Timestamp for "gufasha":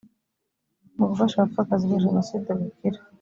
1.11-1.35